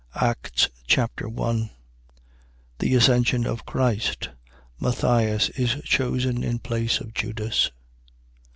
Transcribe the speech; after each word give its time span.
Acts 0.19 0.67
Chapter 0.87 1.29
1 1.29 1.69
The 2.79 2.95
ascension 2.95 3.45
of 3.45 3.67
Christ. 3.67 4.29
Matthias 4.79 5.49
is 5.49 5.73
chosen 5.83 6.43
in 6.43 6.57
place 6.57 6.99
of 6.99 7.13
Judas. 7.13 7.69